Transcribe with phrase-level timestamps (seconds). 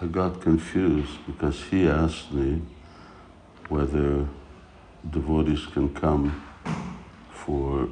[0.00, 2.62] I got confused because he asked me
[3.68, 4.28] whether
[5.10, 6.40] devotees can come
[7.32, 7.88] for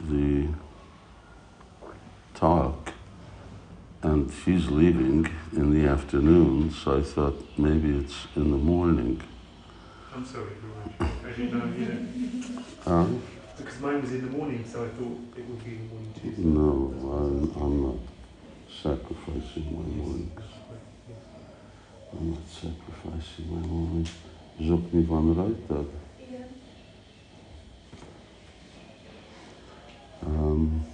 [0.00, 0.46] the
[2.34, 2.92] talk.
[4.02, 9.20] And he's leaving in the afternoon, so I thought maybe it's in the morning.
[10.14, 10.52] I'm sorry.
[11.00, 12.62] I didn't know either.
[12.84, 13.06] Huh?
[13.56, 16.12] Because mine was in the morning, so I thought it would be in the morning
[16.22, 16.34] too.
[16.38, 17.96] No, I'm, I'm not
[18.82, 20.40] sacrificing my mornings.
[22.12, 24.04] I'm not sacrificing my.
[24.58, 25.86] Zoek me van Ruitdag.
[30.26, 30.84] Um,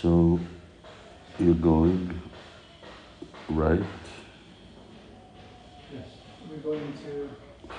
[0.00, 0.40] so
[1.38, 2.20] you're going,
[3.50, 3.80] right?
[5.92, 6.04] Yes,
[6.48, 7.28] we're going to
[7.68, 7.74] uh,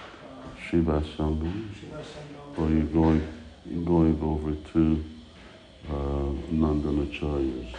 [0.69, 1.69] Srivas Angan?
[1.73, 2.57] Srivas Angan.
[2.57, 3.27] Or you're going,
[3.65, 5.03] you're going over to
[6.51, 7.73] Nandanacharya's?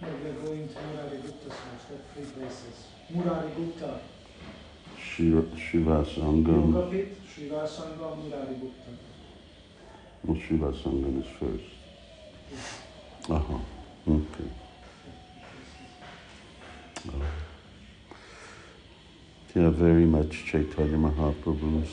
[0.00, 2.86] No, we're going to Murari Gupta's house, there three places.
[3.10, 4.00] Murari Gupta,
[5.00, 6.72] Shiva, Srivas Angan?
[6.72, 8.90] Yoga Pit, Srivas Angan, Murari Gupta.
[10.24, 11.70] Well, Srivas Angan is first.
[13.28, 13.58] Uh-huh,
[14.08, 14.50] okay.
[17.08, 17.12] Uh,
[19.54, 21.90] yeah, very much Chaitanya Mahaprabhu's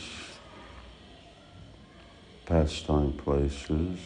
[2.45, 3.99] pastime places.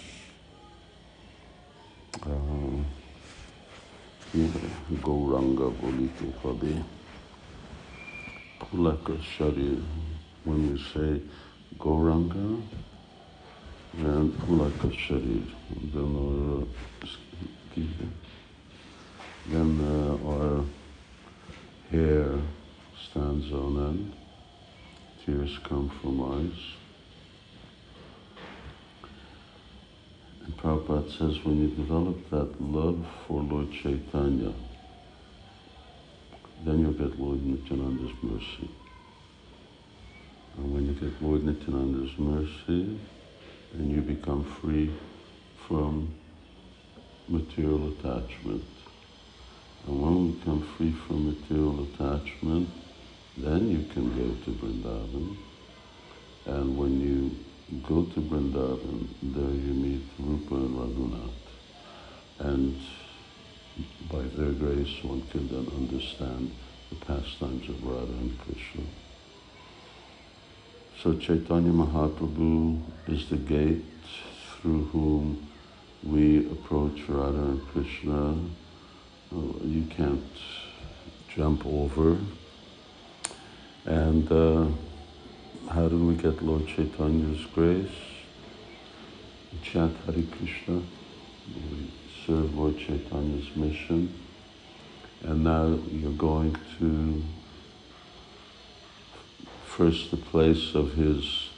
[5.71, 6.83] Bolite Habe.
[8.59, 9.83] Pulaka Sharir.
[10.43, 11.21] When we say
[11.79, 12.61] Gauranga,
[13.97, 15.43] and Pulaka Sharir.
[15.91, 16.67] Then our,
[19.47, 20.65] then uh, our
[21.91, 22.29] hair
[23.09, 24.13] stands on end,
[25.25, 26.61] tears come from eyes.
[30.45, 30.57] And
[30.87, 34.53] Prabhupada says when you develop that love for Lord Chaitanya,
[36.63, 38.69] then you'll get Lord Nityananda's mercy.
[40.55, 42.99] And when you get Lord Nityananda's mercy,
[43.73, 44.89] then you become free
[45.67, 46.13] from
[47.27, 48.63] material attachment.
[49.85, 52.69] And when we become free from material attachment,
[53.37, 55.35] then you can go to Vrindavan.
[56.45, 57.31] And when you
[57.87, 61.31] go to Vrindavan, there you meet Rupa and Raghunath.
[62.39, 62.79] And
[64.09, 66.51] by their grace, one can then understand
[66.89, 68.83] the pastimes of Radha and Krishna.
[71.01, 73.83] So Chaitanya Mahaprabhu is the gate
[74.61, 75.47] through whom
[76.03, 78.35] we approach Radha and Krishna.
[79.31, 80.23] Uh, You can't
[81.35, 82.17] jump over.
[83.85, 84.67] And uh,
[85.69, 87.89] how do we get Lord Chaitanya's grace?
[89.51, 90.81] We chant Hare Krishna.
[91.53, 91.91] We
[92.25, 94.13] serve Lord Chaitanya's mission.
[95.23, 97.23] And now you're going to
[99.65, 101.49] first the place of his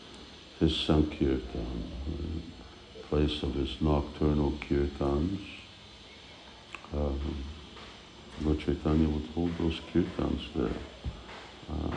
[0.59, 2.41] his Sankirtan,
[3.09, 5.39] place of his nocturnal kirtans.
[6.93, 7.43] Um,
[8.41, 10.69] Lord Chaitanya would hold those kirtans there.
[11.71, 11.95] Uh,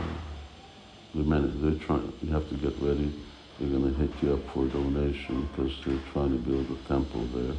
[1.14, 3.12] the men, they're trying, you have to get ready.
[3.58, 6.88] They're going to hit you up for a donation because they're trying to build a
[6.88, 7.54] temple there.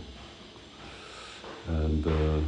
[1.68, 2.40] And uh,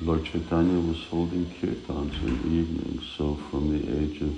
[0.00, 4.36] Lord Chaitanya was holding kirtans in the evening, so from the age of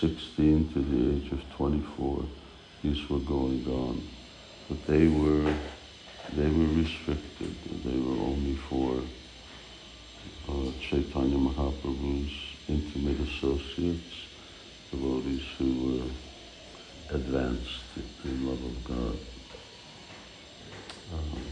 [0.00, 2.24] 16 to the age of 24,
[2.82, 4.02] these were going on.
[4.68, 5.54] But they were,
[6.34, 7.54] they were restricted.
[7.84, 9.02] They were only for
[10.48, 14.14] uh, Chaitanya Mahaprabhu's intimate associates,
[14.90, 15.74] devotees who
[17.10, 17.84] were advanced
[18.24, 19.18] in love of God.
[21.12, 21.46] Um,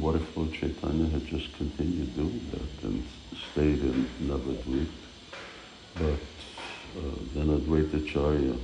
[0.00, 3.04] what if Lord Chaitanya had just continued doing that and
[3.52, 4.88] stayed in Navadvip?
[5.96, 6.20] But
[6.98, 8.58] uh, then Advaitacharya,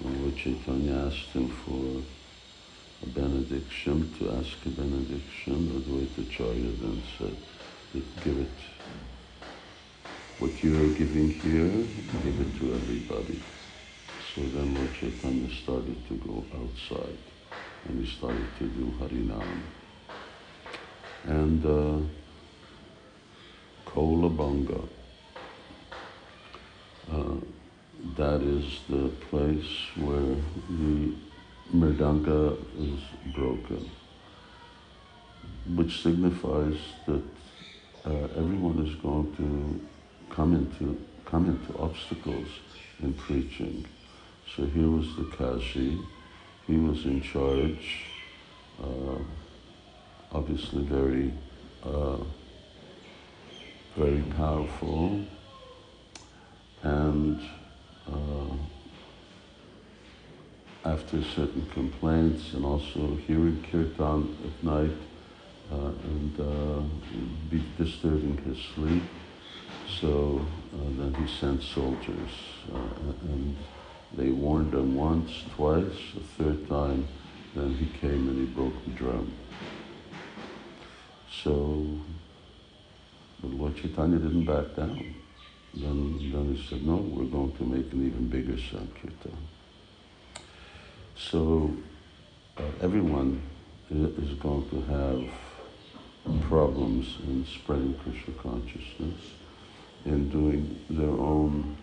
[0.00, 2.02] when Lord Chaitanya asked him for
[3.02, 7.36] a benediction, to ask a benediction, Advaitacharya then said,
[7.92, 8.48] give it,
[10.38, 11.68] what you're giving here,
[12.22, 13.42] give it to everybody.
[14.34, 17.18] So then Lord Chaitanya started to go outside
[17.86, 19.60] and he started to do Harinam.
[21.24, 21.98] And uh,
[23.86, 24.88] Kholabhanga,
[27.12, 27.34] uh,
[28.16, 30.36] that is the place where
[30.70, 31.14] the
[31.74, 33.00] mridanga is
[33.34, 33.90] broken,
[35.74, 37.22] which signifies that
[38.04, 42.48] everyone is going to come into come into obstacles
[43.00, 43.86] in preaching.
[44.54, 45.98] So here was the Kazi.
[46.66, 48.04] He was in charge,
[48.82, 49.18] uh,
[50.30, 51.32] obviously very,
[51.82, 52.18] uh,
[53.96, 55.24] very powerful,
[56.82, 57.40] and
[58.06, 58.54] uh,
[60.84, 65.11] after certain complaints and also hearing kirtan at night uh,
[65.72, 66.82] and uh,
[67.50, 69.02] be disturbing his sleep,
[70.00, 72.30] so uh, then he sent soldiers
[72.74, 72.78] uh,
[73.22, 73.56] and
[74.14, 75.84] they warned him once, twice,
[76.16, 77.06] a third time,
[77.54, 79.32] then he came and he broke the drum.
[81.42, 81.86] So,
[83.40, 85.14] but Lord Chaitanya didn't back down.
[85.74, 89.36] Then, then he said, no, we're going to make an even bigger Sankirtan.
[91.16, 91.70] So
[92.58, 93.40] uh, everyone
[93.90, 95.24] is going to have
[96.42, 99.20] problems in spreading Krishna consciousness,
[100.04, 101.76] in doing their own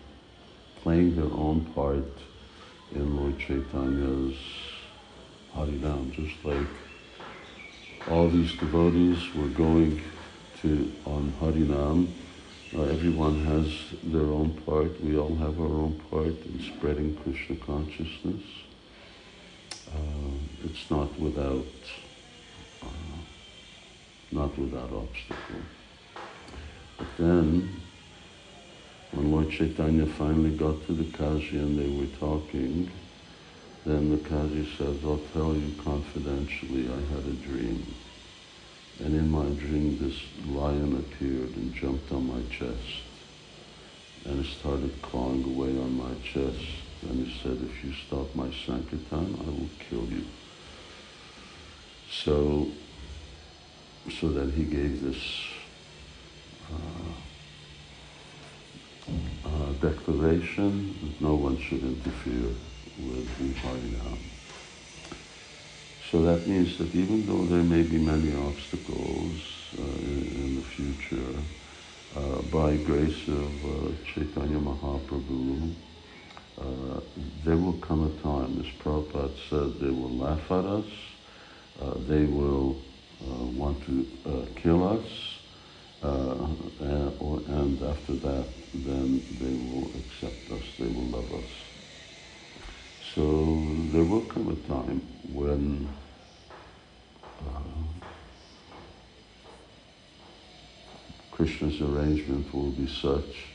[0.82, 2.08] playing their own part
[2.92, 4.36] in Lord Chaitanya's
[5.54, 6.66] Harinam, just like
[8.08, 10.00] all these devotees were going
[10.62, 12.08] to on Harinam.
[12.74, 13.66] Uh, everyone has
[14.04, 15.00] their own part.
[15.02, 18.42] We all have our own part in spreading Krishna consciousness.
[19.88, 20.30] Uh,
[20.64, 21.66] it's not without
[22.82, 22.86] uh,
[24.32, 25.60] not without obstacle.
[26.98, 27.68] But then
[29.12, 32.90] when Lord Chaitanya finally got to the Kazi and they were talking,
[33.84, 37.94] then the Kazi says, I'll tell you confidentially, I had a dream.
[39.00, 43.02] And in my dream, this lion appeared and jumped on my chest.
[44.26, 46.66] And it started clawing away on my chest.
[47.08, 50.26] And he said, if you stop my Sankirtan, I will kill you.
[52.10, 52.68] So,
[54.12, 55.22] so then he gave this
[56.70, 57.12] uh,
[59.48, 62.54] uh, declaration that no one should interfere
[62.98, 64.18] with the Harinam.
[66.10, 69.40] So that means that even though there may be many obstacles
[69.78, 71.38] uh, in, in, the future,
[72.16, 75.72] uh, by grace of uh, Chaitanya Mahaprabhu,
[76.60, 77.00] uh,
[77.44, 80.86] there will come a time, as Prabhupada said, they will laugh at us,
[82.08, 82.82] they will
[83.20, 84.06] want to
[84.56, 85.06] kill us,
[86.02, 86.46] uh,
[86.80, 91.50] and, and after that, then they will accept us, they will love us.
[93.14, 95.00] So there will come a time
[95.32, 95.88] when
[97.40, 97.60] uh,
[101.30, 103.46] Krishna's arrangement will be such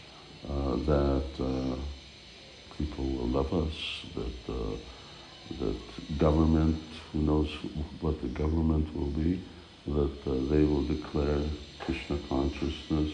[0.47, 1.75] uh, that uh,
[2.77, 4.75] people will love us, that, uh,
[5.59, 6.81] that government,
[7.11, 7.49] who knows
[8.01, 9.41] what the government will be,
[9.87, 11.41] that uh, they will declare
[11.79, 13.11] Krishna consciousness,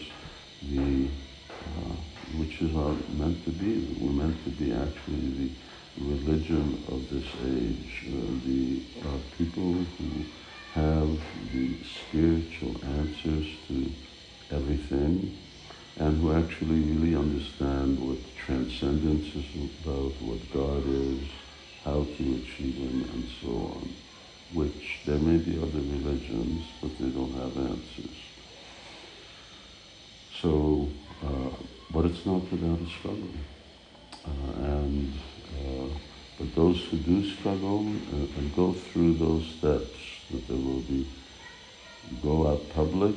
[0.70, 1.08] the
[1.50, 1.94] uh,
[2.38, 3.86] which is our meant to be.
[4.00, 5.50] We're meant to be actually the
[5.98, 10.24] religion of this age, uh, the uh, people who
[10.72, 11.10] have
[11.52, 13.92] the spiritual answers to
[14.50, 15.38] everything,
[15.98, 18.16] and who actually really understand what
[18.46, 19.44] transcendence is
[19.84, 21.28] about, what God is,
[21.84, 23.94] how to achieve Him, and so on
[24.52, 28.16] which there may be other religions, but they don't have answers.
[30.40, 30.88] So,
[31.24, 31.50] uh,
[31.90, 33.30] but it's not without a struggle.
[34.24, 35.12] Uh, and
[35.58, 35.86] uh,
[36.38, 39.98] but those who do struggle and, and, go through those steps,
[40.30, 41.06] that there will be
[42.22, 43.14] go out public,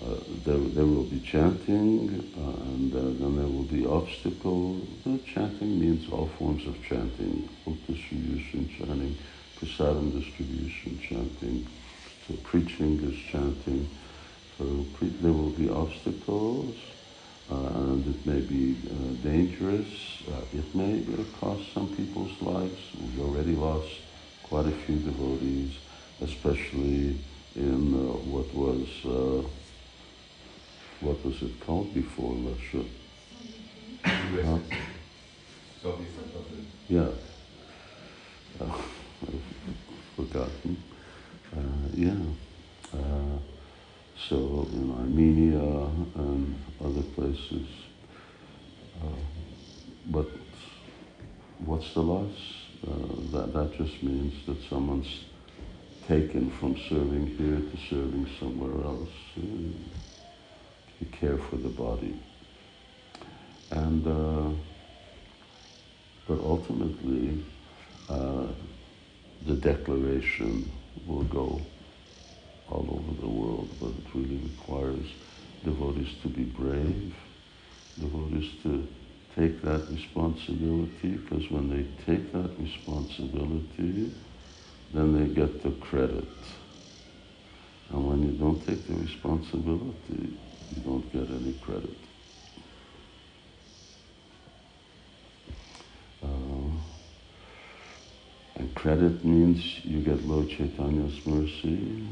[0.00, 4.82] uh, there, there will be chanting, uh, and uh, then there will be obstacles.
[5.26, 7.48] chanting means all forms of chanting,
[7.86, 9.16] distribution, chanting,
[9.62, 11.66] prasadam distribution, chanting.
[12.26, 13.88] So preaching is chanting.
[14.58, 16.76] So pre- there will be obstacles,
[17.50, 19.86] uh, and it may be uh, dangerous.
[20.28, 21.02] Uh, it may
[21.40, 22.80] cost some people's lives.
[23.00, 23.90] We've already lost
[24.42, 25.72] quite a few devotees,
[26.20, 27.18] especially
[27.56, 29.48] in uh, what was uh,
[31.00, 32.84] what was it called before Russia?
[34.04, 34.58] Huh?
[36.88, 37.08] Yeah.
[40.32, 40.82] Forgotten.
[41.54, 41.60] Uh,
[41.94, 42.16] yeah.
[42.94, 43.38] Uh,
[44.28, 45.60] so in Armenia
[46.14, 47.68] and other places.
[49.02, 49.08] Uh,
[50.06, 50.26] but
[51.66, 52.32] what's the loss?
[53.32, 55.20] That, that just means that someone's
[56.08, 59.10] taken from serving here to serving somewhere else.
[59.36, 62.18] You care for the body.
[63.70, 64.50] And, uh,
[66.26, 67.44] but ultimately,
[68.08, 68.46] uh,
[69.46, 70.70] the declaration
[71.06, 71.60] will go
[72.70, 75.06] all over the world, but it really requires
[75.64, 77.14] devotees to be brave,
[78.00, 78.86] devotees to
[79.36, 84.12] take that responsibility because when they take that responsibility,
[84.92, 86.24] then they get the credit.
[87.90, 90.32] And when you don't take the responsibility,
[90.74, 91.96] you don't get any credit.
[96.22, 96.26] Uh,
[98.56, 102.04] and credit means you get Lord Chaitanya's mercy.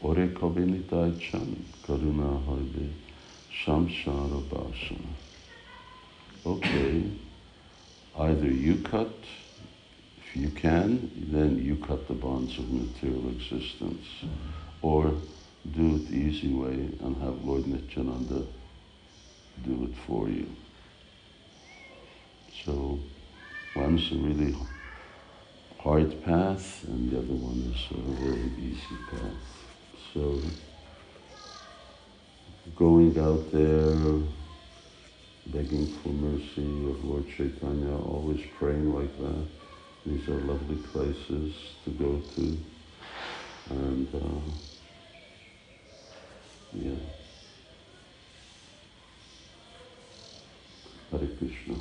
[0.00, 2.90] Ore kabenitai chan karuna harbe
[3.62, 5.12] samsara basana.
[6.46, 7.04] Okay,
[8.18, 9.12] either you cut,
[10.16, 14.06] if you can, then you cut the bonds of material existence,
[14.80, 15.12] or
[15.74, 18.46] do it the easy way and have Lord Nityananda
[19.66, 20.46] do it for you.
[22.64, 22.98] So
[23.74, 24.56] one's a really
[25.78, 29.56] hard path and the other one is a very easy path.
[30.12, 30.40] So
[32.76, 33.94] going out there,
[35.46, 39.46] begging for mercy of Lord Chaitanya, always praying like that.
[40.04, 41.54] These are lovely places
[41.84, 42.58] to go to.
[43.70, 44.40] And uh,
[46.72, 46.94] yeah.
[51.10, 51.76] Hare Krishna.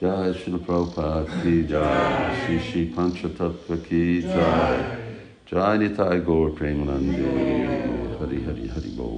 [0.00, 4.96] Jai Srila Prabhupada ki Jai, Sri Sri Panchatattva ki Jai,
[5.44, 9.08] Jai Nitai Gaur Premanande, Hari Hari Hari Bo.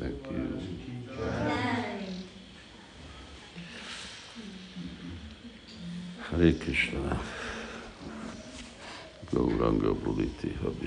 [0.00, 0.48] Thank you.
[6.30, 7.20] Hare Krishna.
[9.30, 10.74] Gauranga Buliti Habya.